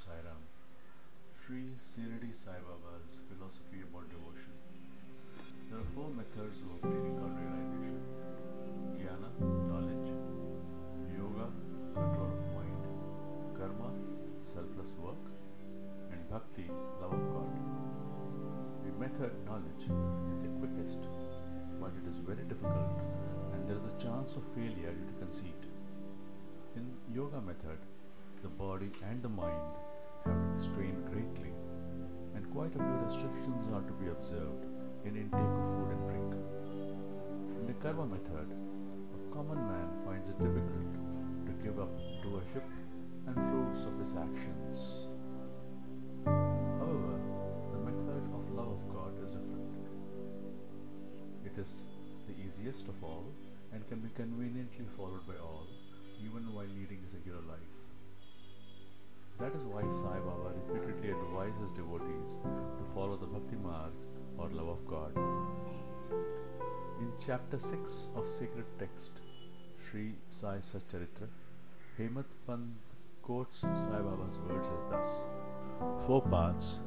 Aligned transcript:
Sai 0.00 0.16
Ram. 0.24 0.42
Sri 1.38 1.76
Shirdi 1.78 2.34
Sai 2.34 2.56
Baba's 2.66 3.20
philosophy 3.28 3.80
about 3.82 4.08
devotion. 4.08 4.54
There 5.68 5.78
are 5.78 5.88
four 5.94 6.08
methods 6.08 6.62
of 6.62 6.70
obtaining 6.76 7.16
God 7.20 7.36
realization 7.36 8.00
Jnana, 8.96 9.28
knowledge, 9.68 10.08
Yoga, 11.12 11.48
control 11.92 12.32
of 12.32 12.46
mind, 12.56 12.80
Karma, 13.58 13.90
selfless 14.40 14.94
work, 15.04 15.20
and 16.10 16.26
Bhakti, 16.30 16.64
love 17.02 17.12
of 17.12 17.28
God. 17.34 17.52
The 18.86 18.92
method 19.04 19.36
knowledge 19.44 19.84
is 20.30 20.38
the 20.38 20.48
quickest, 20.60 21.00
but 21.78 21.92
it 22.00 22.08
is 22.08 22.16
very 22.30 22.48
difficult 22.48 23.04
and 23.52 23.68
there 23.68 23.76
is 23.76 23.92
a 23.92 23.96
chance 23.98 24.36
of 24.36 24.44
failure 24.56 24.96
due 24.96 25.12
to 25.12 25.20
conceit. 25.20 25.68
In 26.74 26.90
yoga 27.12 27.42
method, 27.42 27.84
the 28.42 28.48
body 28.48 28.90
and 29.10 29.20
the 29.20 29.28
mind 29.28 29.89
have 30.24 30.34
to 30.34 30.48
be 30.54 30.58
strained 30.60 31.04
greatly, 31.10 31.52
and 32.34 32.50
quite 32.50 32.74
a 32.74 32.78
few 32.78 32.98
restrictions 33.04 33.66
are 33.72 33.82
to 33.82 33.92
be 33.94 34.08
observed 34.10 34.66
in 35.04 35.16
intake 35.16 35.40
of 35.40 35.66
food 35.68 35.90
and 35.90 36.08
drink. 36.08 36.34
In 37.58 37.66
the 37.66 37.74
karma 37.74 38.06
method, 38.06 38.48
a 38.50 39.34
common 39.34 39.58
man 39.66 39.88
finds 40.04 40.28
it 40.28 40.38
difficult 40.38 40.94
to 41.46 41.52
give 41.64 41.78
up 41.78 41.90
doership 42.24 42.64
and 43.26 43.36
fruits 43.36 43.84
of 43.84 43.98
his 43.98 44.14
actions. 44.14 45.08
However, 46.24 47.20
the 47.72 47.78
method 47.78 48.24
of 48.34 48.50
love 48.52 48.72
of 48.72 48.88
God 48.88 49.12
is 49.24 49.32
different. 49.32 49.76
It 51.44 51.58
is 51.58 51.82
the 52.26 52.34
easiest 52.46 52.88
of 52.88 53.02
all 53.02 53.26
and 53.72 53.86
can 53.88 54.00
be 54.00 54.08
conveniently 54.14 54.84
followed 54.96 55.26
by 55.26 55.34
all, 55.42 55.66
even 56.24 56.52
while 56.52 56.66
leading 56.66 57.02
a 57.06 57.08
secular 57.08 57.40
life. 57.42 57.89
That 59.40 59.54
is 59.54 59.64
why 59.64 59.88
Sai 59.88 60.18
Baba 60.18 60.50
repeatedly 60.68 61.12
advises 61.12 61.72
devotees 61.72 62.38
to 62.78 62.84
follow 62.94 63.16
the 63.16 63.26
Bhakti 63.26 63.56
Marg 63.56 63.92
or 64.36 64.50
love 64.50 64.68
of 64.68 64.86
God. 64.86 65.16
In 67.00 67.10
chapter 67.18 67.58
6 67.58 68.08
of 68.16 68.26
sacred 68.26 68.66
text, 68.78 69.22
Sri 69.78 70.16
Sai 70.28 70.58
Satcharitra, 70.58 71.28
Hemat 71.98 72.26
Pant 72.46 72.68
quotes 73.22 73.60
Sai 73.60 74.02
Baba's 74.08 74.38
words 74.40 74.70
as 74.76 74.84
thus 74.90 75.24
Four 76.06 76.20
paths, 76.20 76.80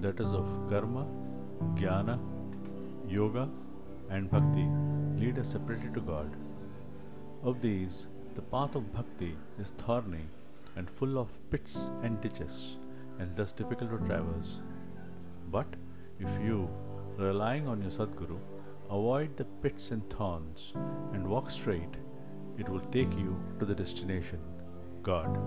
that 0.00 0.20
is 0.20 0.34
of 0.34 0.46
karma, 0.68 1.06
jnana, 1.74 2.18
yoga, 3.08 3.48
and 4.10 4.30
bhakti, 4.30 4.68
lead 5.18 5.38
us 5.38 5.52
separately 5.52 5.88
to 5.94 6.00
God. 6.00 6.36
Of 7.42 7.62
these, 7.62 8.08
the 8.34 8.42
path 8.42 8.74
of 8.74 8.92
bhakti 8.92 9.36
is 9.58 9.70
thorny 9.70 10.26
and 10.76 10.88
full 10.88 11.18
of 11.18 11.28
pits 11.50 11.92
and 12.02 12.20
ditches, 12.20 12.76
and 13.18 13.34
thus 13.36 13.52
difficult 13.52 13.90
to 13.90 14.06
traverse. 14.06 14.60
But 15.50 15.66
if 16.18 16.28
you, 16.42 16.68
relying 17.16 17.68
on 17.68 17.80
your 17.80 17.90
Sadguru, 17.90 18.38
avoid 18.90 19.36
the 19.36 19.44
pits 19.44 19.90
and 19.90 20.08
thorns 20.10 20.74
and 21.12 21.26
walk 21.26 21.50
straight, 21.50 21.96
it 22.58 22.68
will 22.68 22.80
take 22.80 23.12
you 23.12 23.36
to 23.58 23.64
the 23.64 23.74
destination, 23.74 24.40
God. 25.02 25.38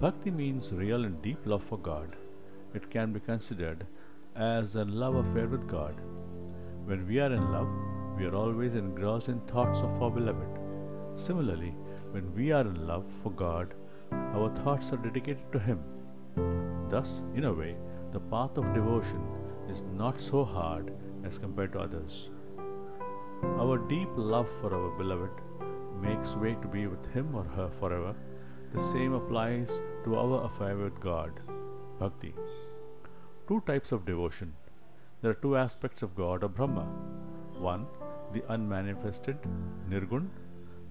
Bhakti 0.00 0.30
means 0.30 0.72
real 0.72 1.04
and 1.04 1.20
deep 1.22 1.46
love 1.46 1.62
for 1.62 1.78
God. 1.78 2.14
It 2.74 2.90
can 2.90 3.12
be 3.12 3.20
considered 3.20 3.86
as 4.34 4.76
a 4.76 4.84
love 4.84 5.14
affair 5.14 5.48
with 5.48 5.66
God. 5.66 5.94
When 6.84 7.06
we 7.08 7.18
are 7.20 7.32
in 7.32 7.50
love, 7.50 7.68
we 8.18 8.26
are 8.26 8.34
always 8.34 8.74
engrossed 8.74 9.28
in 9.28 9.40
thoughts 9.40 9.80
of 9.80 10.02
our 10.02 10.10
beloved. 10.10 10.58
Similarly, 11.14 11.74
when 12.12 12.34
we 12.34 12.52
are 12.52 12.62
in 12.62 12.86
love 12.86 13.04
for 13.22 13.30
God, 13.30 13.74
our 14.12 14.50
thoughts 14.56 14.92
are 14.92 14.98
dedicated 14.98 15.52
to 15.52 15.58
Him. 15.58 15.80
Thus, 16.88 17.22
in 17.34 17.44
a 17.44 17.52
way, 17.52 17.76
the 18.12 18.20
path 18.20 18.56
of 18.56 18.72
devotion 18.72 19.22
is 19.68 19.82
not 19.94 20.20
so 20.20 20.44
hard 20.44 20.92
as 21.24 21.38
compared 21.38 21.72
to 21.72 21.80
others. 21.80 22.30
Our 23.58 23.78
deep 23.78 24.08
love 24.16 24.48
for 24.60 24.74
our 24.74 24.90
beloved 24.96 25.30
makes 26.00 26.36
way 26.36 26.54
to 26.62 26.68
be 26.68 26.86
with 26.86 27.04
him 27.12 27.34
or 27.34 27.44
her 27.44 27.68
forever. 27.68 28.14
The 28.72 28.80
same 28.80 29.12
applies 29.12 29.82
to 30.04 30.16
our 30.16 30.44
affair 30.44 30.76
with 30.76 31.00
God, 31.00 31.40
bhakti. 31.98 32.34
Two 33.48 33.62
types 33.66 33.92
of 33.92 34.04
devotion. 34.04 34.54
There 35.20 35.30
are 35.30 35.42
two 35.42 35.56
aspects 35.56 36.02
of 36.02 36.14
God 36.14 36.44
or 36.44 36.48
Brahma. 36.48 36.84
One, 37.58 37.86
the 38.32 38.42
unmanifested, 38.48 39.38
Nirgun, 39.88 40.28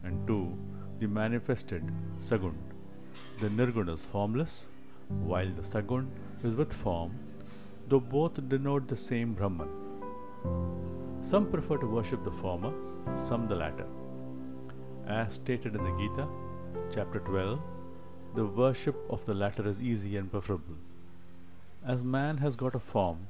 and 0.03 0.27
two, 0.27 0.57
the 0.99 1.07
manifested, 1.07 1.83
Sagun. 2.19 2.53
The 3.41 3.49
nirguna 3.49 3.93
is 3.95 4.05
formless, 4.05 4.67
while 5.09 5.49
the 5.49 5.61
Sagun 5.61 6.07
is 6.43 6.55
with 6.55 6.71
form, 6.71 7.11
though 7.87 7.99
both 7.99 8.47
denote 8.49 8.87
the 8.87 8.95
same 8.95 9.33
Brahman. 9.33 9.69
Some 11.21 11.51
prefer 11.51 11.77
to 11.77 11.87
worship 11.87 12.23
the 12.23 12.31
former, 12.31 12.73
some 13.17 13.47
the 13.47 13.55
latter. 13.55 13.87
As 15.07 15.33
stated 15.33 15.75
in 15.75 15.83
the 15.83 15.97
Gita, 15.97 16.27
chapter 16.91 17.19
12, 17.19 17.59
the 18.35 18.45
worship 18.45 18.95
of 19.09 19.25
the 19.25 19.33
latter 19.33 19.67
is 19.67 19.81
easy 19.81 20.17
and 20.17 20.31
preferable. 20.31 20.75
As 21.85 22.03
man 22.03 22.37
has 22.37 22.55
got 22.55 22.75
a 22.75 22.79
form, 22.79 23.27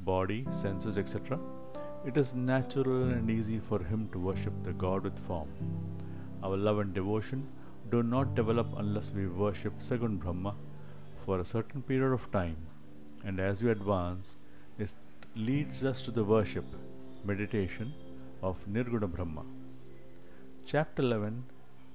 body, 0.00 0.46
senses, 0.50 0.96
etc., 0.96 1.38
it 2.06 2.16
is 2.16 2.34
natural 2.34 3.10
and 3.10 3.30
easy 3.30 3.58
for 3.58 3.82
him 3.82 4.08
to 4.12 4.18
worship 4.18 4.52
the 4.62 4.72
God 4.72 5.02
with 5.02 5.18
form. 5.18 5.48
Our 6.42 6.56
love 6.56 6.78
and 6.78 6.94
devotion 6.94 7.46
do 7.90 8.02
not 8.02 8.34
develop 8.34 8.68
unless 8.76 9.10
we 9.10 9.26
worship 9.26 9.78
Sagun 9.78 10.18
Brahma 10.18 10.54
for 11.24 11.40
a 11.40 11.44
certain 11.44 11.82
period 11.82 12.12
of 12.12 12.30
time, 12.30 12.56
and 13.24 13.40
as 13.40 13.62
we 13.62 13.70
advance, 13.70 14.36
it 14.78 14.94
leads 15.34 15.84
us 15.84 16.00
to 16.02 16.10
the 16.10 16.24
worship, 16.24 16.64
meditation 17.24 17.92
of 18.42 18.64
Nirguna 18.66 19.10
Brahma. 19.10 19.42
Chapter 20.64 21.02
11 21.02 21.44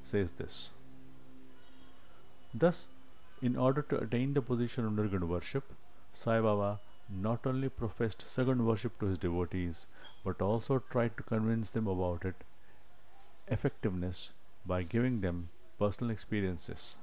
says 0.04 0.31
this 0.31 0.72
Thus, 2.54 2.90
in 3.42 3.56
order 3.56 3.81
to 3.84 4.00
attain 4.00 4.34
the 4.34 4.42
position 4.42 4.86
of 4.86 4.94
Nirguna 4.94 5.28
worship, 5.28 5.64
Sai 6.12 6.42
Baba 6.42 6.80
not 7.10 7.46
only 7.46 7.70
professed 7.70 8.20
Sagun 8.20 8.66
worship 8.66 9.00
to 9.00 9.06
his 9.08 9.18
devotees 9.18 9.88
but 10.24 10.42
also 10.42 10.80
tried 10.92 11.16
to 11.18 11.24
convince 11.24 11.70
them 11.70 11.88
about 11.88 12.25
its 12.25 12.44
effectiveness 13.48 14.31
by 14.66 14.84
giving 14.84 15.22
them 15.22 15.50
personal 15.78 16.12
experiences. 16.12 16.98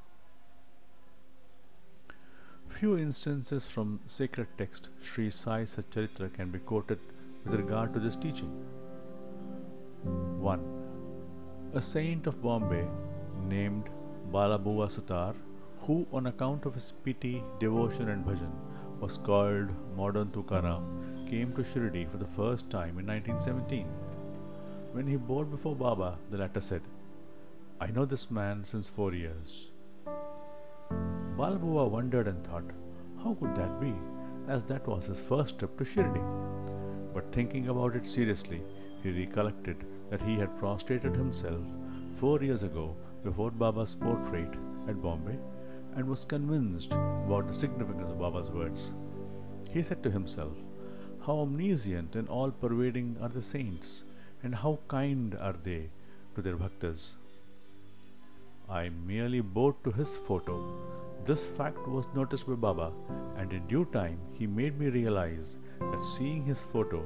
Few 2.69 2.97
instances 2.97 3.67
from 3.67 4.01
sacred 4.07 4.47
text 4.57 4.89
Sri 5.01 5.29
Sai 5.31 5.63
Satcharitra 5.63 6.33
can 6.33 6.51
be 6.51 6.59
quoted 6.61 6.99
with 7.45 7.55
regard 7.55 7.93
to 7.95 8.01
this 8.01 8.17
teaching. 8.17 8.51
1. 10.05 10.61
A 11.75 11.81
saint 11.81 12.27
of 12.27 12.41
Bombay 12.43 12.87
named 13.49 13.91
Balabua 14.33 14.89
Sutar, 14.89 15.35
who 15.81 16.07
on 16.13 16.27
account 16.27 16.65
of 16.65 16.75
his 16.75 16.93
pity, 17.05 17.43
devotion 17.59 18.09
and 18.09 18.25
bhajan 18.25 18.53
was 19.01 19.19
called 19.19 19.69
Modern 19.97 20.29
Tukaram, 20.29 20.85
came 21.29 21.53
to 21.55 21.63
Shirdi 21.63 22.09
for 22.11 22.17
the 22.19 22.33
first 22.39 22.71
time 22.71 22.99
in 22.99 23.07
1917. 23.07 23.87
When 24.93 25.07
he 25.07 25.17
bowed 25.17 25.53
before 25.53 25.77
Baba, 25.77 26.19
the 26.31 26.39
latter 26.39 26.61
said, 26.61 26.83
I 27.81 27.93
know 27.93 28.05
this 28.05 28.29
man 28.29 28.65
since 28.65 28.89
four 28.89 29.15
years. 29.15 29.71
Balabua 31.37 31.89
wondered 31.89 32.27
and 32.27 32.45
thought, 32.45 32.65
how 33.23 33.35
could 33.35 33.55
that 33.55 33.81
be, 33.81 33.95
as 34.49 34.65
that 34.65 34.87
was 34.89 35.07
his 35.07 35.21
first 35.21 35.59
trip 35.61 35.79
to 35.79 35.85
Shirdi? 35.85 36.21
But 37.15 37.33
thinking 37.33 37.69
about 37.69 37.95
it 37.95 38.05
seriously, 38.05 38.63
he 39.03 39.13
recollected 39.13 39.87
that 40.11 40.23
he 40.23 40.37
had 40.37 40.59
prostrated 40.59 41.15
himself 41.15 41.63
four 42.15 42.43
years 42.43 42.65
ago 42.65 42.97
before 43.23 43.53
Baba's 43.53 43.95
portrait 43.95 44.53
at 44.89 45.01
Bombay 45.01 45.39
and 45.95 46.05
was 46.05 46.25
convinced 46.25 46.93
about 46.93 47.47
the 47.47 47.55
significance 47.55 48.11
of 48.11 48.19
Baba's 48.19 48.51
words. 48.51 48.93
He 49.69 49.85
said 49.85 50.03
to 50.03 50.11
himself, 50.11 50.57
How 51.25 51.39
omniscient 51.41 52.17
and 52.17 52.29
all 52.29 52.51
pervading 52.51 53.17
are 53.23 53.29
the 53.29 53.43
saints, 53.43 54.05
and 54.43 54.55
how 54.55 54.79
kind 54.89 55.37
are 55.41 55.57
they 55.65 55.89
to 56.35 56.43
their 56.43 56.57
bhaktas. 56.57 57.15
I 58.69 58.89
merely 59.07 59.41
bowed 59.41 59.83
to 59.85 59.91
his 59.91 60.17
photo. 60.17 60.57
This 61.25 61.47
fact 61.47 61.87
was 61.89 62.09
noticed 62.15 62.47
by 62.47 62.55
Baba, 62.55 62.93
and 63.37 63.53
in 63.53 63.67
due 63.67 63.85
time 63.87 64.19
he 64.39 64.47
made 64.47 64.79
me 64.79 64.89
realize 64.89 65.57
that 65.81 66.05
seeing 66.05 66.45
his 66.45 66.63
photo 66.63 67.05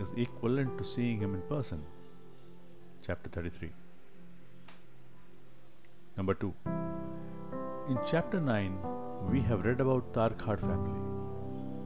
is 0.00 0.12
equivalent 0.16 0.76
to 0.78 0.84
seeing 0.84 1.18
him 1.18 1.34
in 1.34 1.42
person. 1.42 1.82
Chapter 3.02 3.30
33. 3.30 3.70
Number 6.16 6.34
2. 6.34 6.52
In 7.88 7.98
chapter 8.06 8.40
9, 8.40 8.78
we 9.30 9.40
have 9.40 9.64
read 9.64 9.80
about 9.80 10.12
Tarkad 10.12 10.60
family. 10.60 11.00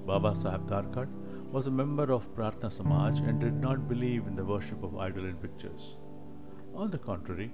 Baba 0.07 0.35
Sahib 0.35 0.69
Tarkad 0.69 1.09
was 1.53 1.67
a 1.67 1.71
member 1.71 2.11
of 2.11 2.35
Prarthana 2.35 2.73
Samaj 2.73 3.19
and 3.21 3.39
did 3.39 3.61
not 3.61 3.87
believe 3.87 4.27
in 4.27 4.35
the 4.35 4.45
worship 4.45 4.83
of 4.83 4.97
idol 4.97 5.27
and 5.27 5.41
pictures. 5.41 5.99
On 6.75 6.91
the 6.91 6.97
contrary, 6.97 7.53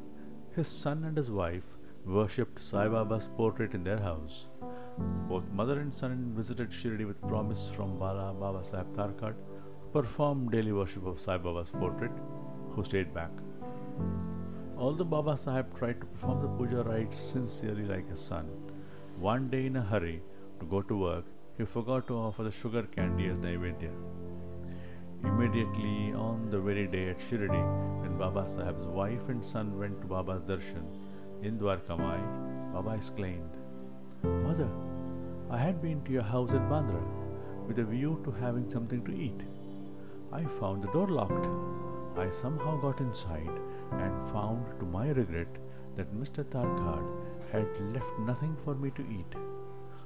his 0.55 0.69
son 0.69 1.03
and 1.03 1.17
his 1.17 1.33
wife 1.33 1.77
worshipped 2.07 2.63
Sai 2.63 2.87
Baba's 2.87 3.29
portrait 3.37 3.75
in 3.75 3.83
their 3.83 3.99
house. 3.99 4.47
Both 5.29 5.51
mother 5.51 5.81
and 5.81 5.93
son 5.93 6.33
visited 6.37 6.71
Shirdi 6.71 7.09
with 7.09 7.21
promise 7.23 7.69
from 7.69 7.99
Bala 7.99 8.33
Baba 8.33 8.63
Sahib 8.63 8.95
Tarkad 8.97 9.35
to 9.35 9.89
perform 9.93 10.49
daily 10.49 10.71
worship 10.71 11.05
of 11.05 11.19
Sai 11.19 11.37
Baba's 11.37 11.73
portrait, 11.73 12.13
who 12.71 12.85
stayed 12.85 13.13
back. 13.13 13.33
Although 14.77 15.11
Baba 15.17 15.37
Sahib 15.37 15.77
tried 15.77 16.01
to 16.01 16.07
perform 16.07 16.41
the 16.41 16.49
puja 16.57 16.85
rites 16.85 17.19
sincerely 17.19 17.83
like 17.85 18.09
his 18.09 18.21
son, 18.21 18.47
one 19.19 19.51
day 19.51 19.67
in 19.67 19.75
a 19.75 19.83
hurry 19.83 20.23
to 20.61 20.67
go 20.67 20.83
to 20.83 20.97
work, 20.97 21.25
he 21.59 21.65
forgot 21.65 22.07
to 22.07 22.17
offer 22.17 22.45
the 22.45 22.51
sugar 22.53 22.85
candy 22.95 23.27
as 23.27 23.39
Naivedya. 23.41 23.91
Immediately 25.25 26.13
on 26.13 26.49
the 26.51 26.61
very 26.61 26.87
day 26.87 27.09
at 27.09 27.19
Shirdi, 27.19 27.63
when 28.01 28.17
Baba 28.17 28.43
Sahib's 28.43 28.87
wife 28.87 29.29
and 29.29 29.45
son 29.45 29.77
went 29.77 30.01
to 30.01 30.07
Baba's 30.07 30.45
darshan 30.45 30.87
in 31.43 31.59
Dwarkamai, 31.59 32.21
Baba 32.73 32.95
exclaimed, 32.95 33.51
Mother, 34.23 34.69
I 35.51 35.59
had 35.59 35.83
been 35.83 36.05
to 36.05 36.13
your 36.13 36.23
house 36.23 36.55
at 36.55 36.69
Bandra 36.71 37.03
with 37.67 37.81
a 37.81 37.85
view 37.85 38.21
to 38.25 38.31
having 38.31 38.71
something 38.71 39.05
to 39.05 39.13
eat. 39.13 39.41
I 40.33 40.45
found 40.61 40.85
the 40.85 40.93
door 40.93 41.09
locked. 41.09 41.49
I 42.17 42.31
somehow 42.31 42.77
got 42.77 43.01
inside 43.01 43.61
and 43.91 44.31
found, 44.31 44.65
to 44.79 44.87
my 44.87 45.11
regret, 45.11 45.49
that 45.97 46.15
Mr. 46.15 46.45
Tarkad 46.45 47.05
had 47.51 47.81
left 47.95 48.19
nothing 48.21 48.57
for 48.65 48.77
me 48.77 48.91
to 48.91 49.03
eat, 49.03 49.35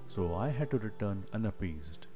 so 0.08 0.34
I 0.34 0.48
had 0.48 0.70
to 0.70 0.78
return 0.78 1.24
unappeased. 1.32 2.06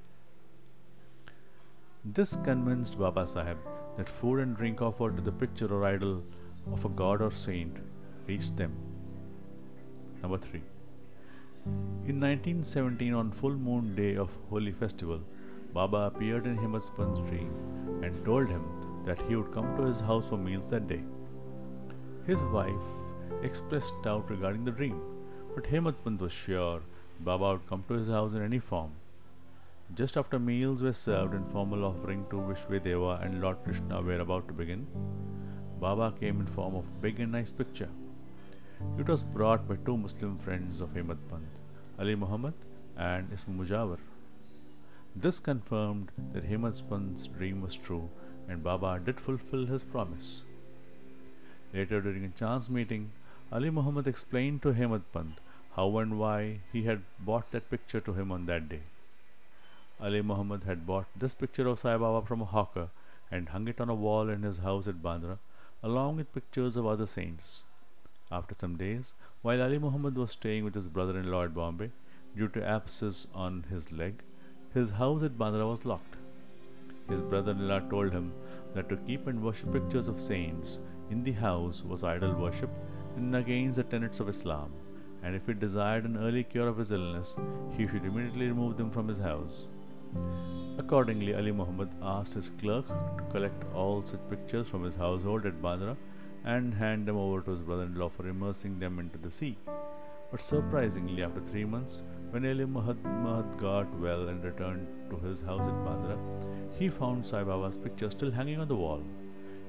This 2.05 2.37
convinced 2.45 2.99
Baba 2.99 3.27
Sahib 3.27 3.59
that 3.97 4.09
food 4.09 4.41
and 4.41 4.57
drink 4.57 4.81
offered 4.81 5.17
to 5.17 5.23
the 5.23 5.33
picture 5.33 5.73
or 5.73 5.85
idol 5.85 6.23
of 6.73 6.85
a 6.85 6.89
god 6.89 7.23
or 7.23 7.31
saint 7.31 7.77
reached 8.27 8.57
them. 8.57 8.73
Number 10.23 10.39
3. 10.39 10.63
In 12.07 12.21
1917, 12.21 13.13
on 13.13 13.33
full 13.33 13.57
moon 13.57 13.97
day 13.97 14.17
of 14.17 14.31
Holi 14.51 14.73
Festival, 14.73 15.21
Baba 15.73 16.13
appeared 16.15 16.47
in 16.47 16.57
Himmat 16.57 17.29
dream 17.29 17.51
and 18.03 18.25
told 18.25 18.49
him 18.49 18.65
that 19.05 19.21
he 19.23 19.35
would 19.37 19.53
come 19.53 19.77
to 19.77 19.85
his 19.85 20.01
house 20.01 20.29
for 20.29 20.39
meals 20.39 20.71
that 20.71 20.87
day. 20.87 21.03
His 22.27 22.45
wife 22.45 22.87
expressed 23.43 23.95
doubt 24.03 24.31
regarding 24.31 24.65
the 24.65 24.71
dream, 24.71 25.01
but 25.55 25.65
Himmat 25.65 26.21
was 26.21 26.33
sure 26.33 26.81
Baba 27.21 27.53
would 27.53 27.67
come 27.69 27.85
to 27.89 27.95
his 27.95 28.09
house 28.09 28.35
in 28.35 28.43
any 28.43 28.59
form. 28.59 28.93
Just 29.95 30.17
after 30.17 30.39
meals 30.39 30.83
were 30.83 30.93
served 30.93 31.35
and 31.35 31.51
formal 31.53 31.85
offering 31.85 32.27
to 32.31 32.37
Vishvedeva 32.37 33.25
and 33.25 33.41
Lord 33.41 33.63
Krishna 33.65 34.03
were 34.03 34.21
about 34.21 34.49
to 34.49 34.55
begin, 34.55 34.87
Baba 35.81 36.13
came 36.19 36.41
in 36.41 36.47
form 36.47 36.75
of 36.75 37.01
big 37.01 37.21
and 37.21 37.33
nice 37.33 37.53
picture. 37.53 37.89
It 38.99 39.09
was 39.09 39.23
brought 39.23 39.69
by 39.69 39.77
two 39.77 39.97
Muslim 39.97 40.39
friends 40.39 40.81
of 40.81 40.91
Himmat 40.91 41.19
Pant, 41.31 41.49
Ali 41.99 42.15
Muhammad 42.15 42.55
and 42.97 43.33
Ism 43.33 43.59
Mujawar. 43.59 43.99
This 45.15 45.41
confirmed 45.41 46.13
that 46.33 46.45
Hemadpant's 46.45 47.27
dream 47.29 47.63
was 47.63 47.77
true 47.77 48.11
and 48.49 48.63
Baba 48.63 49.01
did 49.03 49.19
fulfill 49.19 49.67
his 49.67 49.83
promise. 49.83 50.45
Later, 51.73 52.01
during 52.01 52.25
a 52.25 52.29
chance 52.29 52.69
meeting, 52.69 53.11
Ali 53.51 53.71
Muhammad 53.71 54.07
explained 54.07 54.63
to 54.63 54.73
Himmat 54.73 55.03
Pant 55.13 55.41
how 55.77 55.99
and 55.99 56.19
why 56.19 56.59
he 56.73 56.85
had 56.85 57.03
bought 57.21 57.51
that 57.51 57.71
picture 57.71 58.01
to 58.01 58.15
him 58.15 58.33
on 58.33 58.47
that 58.47 58.69
day. 58.69 58.81
Ali 60.01 60.23
Muhammad 60.23 60.65
had 60.65 60.87
bought 60.87 61.07
this 61.15 61.35
picture 61.35 61.67
of 61.69 61.79
Sai 61.79 61.97
Baba 61.99 62.27
from 62.27 62.41
a 62.41 62.47
hawker 62.47 62.89
and 63.31 63.51
hung 63.51 63.69
it 63.69 63.81
on 63.81 63.91
a 63.91 63.95
wall 63.95 64.31
in 64.31 64.43
his 64.43 64.59
house 64.59 64.89
at 64.89 65.03
Bandra, 65.03 65.39
along 65.83 66.17
with 66.17 66.33
pictures 66.33 66.77
of 66.77 66.87
other 66.87 67.07
saints. 67.07 67.65
After 68.31 68.55
some 68.59 68.77
days, 68.77 69.13
while 69.43 69.63
Ali 69.63 69.79
Muhammad 69.79 70.17
was 70.17 70.33
staying 70.33 70.65
with 70.65 70.75
his 70.75 70.89
brother 70.89 71.19
in 71.19 71.31
law 71.31 71.45
at 71.45 71.55
Bombay, 71.55 71.91
due 72.37 72.49
to 72.49 72.67
abscess 72.67 73.27
on 73.35 73.65
his 73.71 73.93
leg, 73.93 74.23
his 74.73 74.91
house 74.91 75.23
at 75.23 75.39
Bandra 75.39 75.69
was 75.69 75.85
locked. 75.85 76.17
His 77.09 77.23
brother 77.23 77.53
in 77.53 77.69
law 77.69 77.81
told 77.81 78.13
him 78.13 78.33
that 78.75 78.89
to 78.89 78.97
keep 78.97 79.27
and 79.27 79.43
worship 79.43 79.73
pictures 79.73 80.09
of 80.09 80.21
saints 80.21 80.79
in 81.11 81.23
the 81.23 81.33
house 81.33 81.85
was 81.85 82.03
idol 82.03 82.35
worship 82.35 82.71
and 83.17 83.37
against 83.37 83.77
the 83.77 83.85
tenets 83.85 84.21
of 84.21 84.29
Islam, 84.29 84.73
and 85.27 85.35
if 85.35 85.47
he 85.49 85.55
desired 85.55 86.05
an 86.05 86.17
early 86.17 86.45
cure 86.45 86.69
of 86.69 86.77
his 86.79 86.93
illness, 86.93 87.37
he 87.77 87.87
should 87.89 88.05
immediately 88.05 88.47
remove 88.47 88.77
them 88.77 88.91
from 88.93 89.09
his 89.09 89.19
house. 89.19 89.67
Accordingly, 90.79 91.35
Ali 91.35 91.51
Muhammad 91.51 91.89
asked 92.01 92.35
his 92.35 92.51
clerk 92.61 92.87
to 92.87 93.25
collect 93.33 93.65
all 93.75 94.05
such 94.05 94.21
pictures 94.31 94.69
from 94.69 94.85
his 94.85 94.95
household 94.95 95.45
at 95.45 95.61
Bandra 95.61 95.97
and 96.45 96.73
hand 96.73 97.09
them 97.09 97.17
over 97.17 97.41
to 97.41 97.51
his 97.51 97.61
brother 97.61 97.83
in 97.83 97.97
law 97.97 98.09
for 98.09 98.29
immersing 98.29 98.79
them 98.79 99.01
into 99.01 99.19
the 99.19 99.33
sea. 99.33 99.59
But 100.31 100.43
surprisingly, 100.43 101.25
after 101.25 101.41
three 101.41 101.65
months, 101.65 102.03
when 102.31 102.47
Ali 102.47 102.67
Muhammad 102.67 103.59
got 103.59 103.99
well 103.99 104.29
and 104.29 104.45
returned 104.45 104.87
to 105.11 105.17
his 105.27 105.41
house 105.41 105.67
at 105.67 105.85
Bandra, 105.87 106.19
he 106.79 106.89
found 106.89 107.27
Sai 107.27 107.43
Baba's 107.43 107.77
picture 107.77 108.11
still 108.11 108.31
hanging 108.31 108.61
on 108.61 108.69
the 108.69 108.77
wall. 108.77 109.03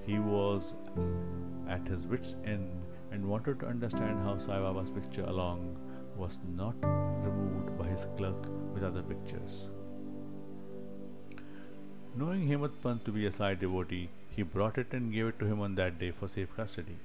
He 0.06 0.19
was 0.19 0.75
at 1.68 1.88
his 1.88 2.06
wits' 2.06 2.36
end 2.45 2.69
and 3.17 3.27
wanted 3.33 3.59
to 3.59 3.65
understand 3.73 4.19
how 4.23 4.37
Sai 4.37 4.59
Baba's 4.63 4.91
picture 4.91 5.23
along 5.33 5.61
was 6.15 6.39
not 6.55 6.75
removed 7.27 7.75
by 7.79 7.87
his 7.87 8.07
clerk 8.15 8.43
with 8.73 8.83
other 8.83 9.01
pictures. 9.01 9.71
Knowing 12.15 12.47
Hemadpant 12.47 13.03
to 13.05 13.11
be 13.11 13.25
a 13.25 13.31
Sai 13.31 13.55
devotee, 13.55 14.09
he 14.35 14.43
brought 14.43 14.77
it 14.77 14.93
and 14.93 15.11
gave 15.11 15.27
it 15.31 15.39
to 15.39 15.47
him 15.51 15.61
on 15.61 15.73
that 15.75 15.99
day 15.99 16.11
for 16.11 16.27
safe 16.27 16.55
custody. 16.55 16.97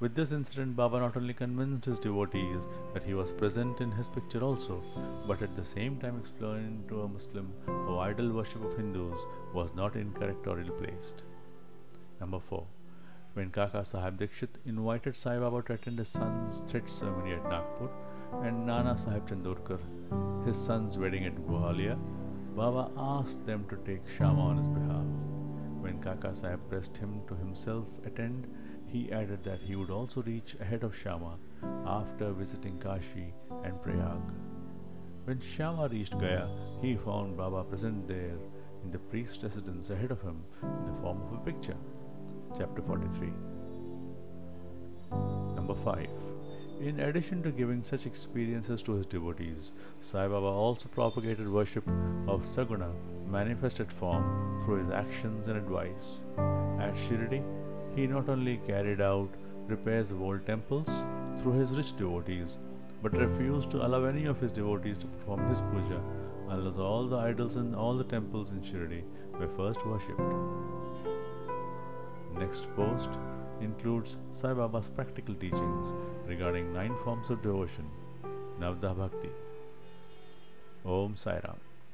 With 0.00 0.14
this 0.14 0.32
incident, 0.32 0.74
Baba 0.76 0.98
not 0.98 1.16
only 1.16 1.34
convinced 1.34 1.84
his 1.84 1.98
devotees 1.98 2.66
that 2.94 3.04
he 3.04 3.14
was 3.14 3.32
present 3.32 3.82
in 3.82 3.92
his 3.92 4.08
picture 4.08 4.42
also, 4.42 4.82
but 5.28 5.42
at 5.42 5.54
the 5.56 5.64
same 5.64 5.98
time 5.98 6.18
explained 6.18 6.88
to 6.88 7.02
a 7.02 7.08
Muslim 7.08 7.52
how 7.66 7.98
idol 7.98 8.32
worship 8.32 8.64
of 8.64 8.76
Hindus 8.78 9.26
was 9.52 9.74
not 9.74 9.94
incorrect 9.94 10.46
or 10.46 10.58
ill 10.58 10.72
placed. 10.82 11.22
Number 12.18 12.40
4. 12.40 12.66
When 13.34 13.48
Kaka 13.48 13.82
Sahib 13.82 14.18
Dikshit 14.18 14.56
invited 14.66 15.16
Sai 15.16 15.38
Baba 15.38 15.62
to 15.62 15.72
attend 15.72 15.98
his 15.98 16.08
son's 16.08 16.60
thread 16.66 16.90
ceremony 16.90 17.32
at 17.32 17.42
Nagpur 17.48 17.88
and 18.42 18.66
Nana 18.66 18.94
Sahib 18.94 19.26
Chandorkar, 19.26 19.78
his 20.44 20.58
son's 20.62 20.98
wedding 20.98 21.24
at 21.24 21.34
Gwalior, 21.46 21.98
Baba 22.54 22.90
asked 22.94 23.46
them 23.46 23.64
to 23.70 23.76
take 23.86 24.06
Shama 24.06 24.38
on 24.38 24.58
his 24.58 24.66
behalf. 24.66 25.06
When 25.80 26.02
Kaka 26.02 26.34
Sahib 26.34 26.60
pressed 26.68 26.98
him 26.98 27.22
to 27.26 27.34
himself 27.34 27.86
attend, 28.04 28.48
he 28.86 29.10
added 29.10 29.42
that 29.44 29.62
he 29.62 29.76
would 29.76 29.90
also 29.90 30.22
reach 30.22 30.54
ahead 30.60 30.84
of 30.84 30.94
Shama 30.94 31.38
after 31.86 32.32
visiting 32.32 32.78
Kashi 32.80 33.32
and 33.64 33.80
Prayag. 33.80 34.20
When 35.24 35.40
Shama 35.40 35.88
reached 35.88 36.18
Gaya, 36.20 36.50
he 36.82 36.96
found 36.96 37.38
Baba 37.38 37.64
present 37.64 38.06
there 38.06 38.36
in 38.84 38.90
the 38.90 38.98
priest's 38.98 39.42
residence 39.42 39.88
ahead 39.88 40.10
of 40.10 40.20
him 40.20 40.44
in 40.62 40.84
the 40.84 41.00
form 41.00 41.22
of 41.22 41.32
a 41.32 41.38
picture. 41.38 41.78
Chapter 42.56 42.82
43. 42.82 43.32
Number 45.54 45.74
5. 45.74 46.08
In 46.82 47.00
addition 47.00 47.42
to 47.44 47.50
giving 47.50 47.82
such 47.82 48.04
experiences 48.04 48.82
to 48.82 48.92
his 48.92 49.06
devotees, 49.06 49.72
Sai 50.00 50.28
Baba 50.28 50.46
also 50.46 50.88
propagated 50.90 51.50
worship 51.50 51.86
of 52.28 52.42
Saguna, 52.42 52.92
manifested 53.26 53.90
form, 53.90 54.60
through 54.64 54.80
his 54.80 54.90
actions 54.90 55.48
and 55.48 55.56
advice. 55.56 56.20
At 56.78 56.94
Shirdi, 56.94 57.42
he 57.96 58.06
not 58.06 58.28
only 58.28 58.58
carried 58.66 59.00
out 59.00 59.30
repairs 59.66 60.10
of 60.10 60.20
old 60.20 60.44
temples 60.44 61.06
through 61.38 61.52
his 61.52 61.74
rich 61.74 61.96
devotees, 61.96 62.58
but 63.02 63.16
refused 63.16 63.70
to 63.70 63.86
allow 63.86 64.04
any 64.04 64.26
of 64.26 64.40
his 64.40 64.52
devotees 64.52 64.98
to 64.98 65.06
perform 65.06 65.48
his 65.48 65.62
puja 65.72 66.02
unless 66.50 66.76
all 66.76 67.08
the 67.08 67.16
idols 67.16 67.56
in 67.56 67.74
all 67.74 67.96
the 67.96 68.04
temples 68.04 68.52
in 68.52 68.60
Shirdi 68.60 69.02
were 69.38 69.48
first 69.48 69.86
worshipped. 69.86 70.20
Next 72.38 72.68
post 72.76 73.10
includes 73.60 74.16
Sai 74.30 74.52
Baba's 74.52 74.88
practical 74.88 75.34
teachings 75.34 75.92
regarding 76.26 76.72
nine 76.72 76.94
forms 77.04 77.30
of 77.30 77.42
devotion, 77.42 77.88
Navadha 78.60 78.96
Bhakti. 78.96 79.30
Om 80.84 81.16
Sai 81.16 81.40
Ram. 81.44 81.71